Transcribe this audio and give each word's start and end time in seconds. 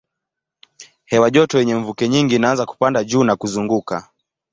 Hewa 1.05 1.31
joto 1.31 1.59
yenye 1.59 1.75
mvuke 1.75 2.09
nyingi 2.09 2.35
inaanza 2.35 2.65
kupanda 2.65 3.03
juu 3.03 3.23
na 3.23 3.35
kuzunguka. 3.35 4.09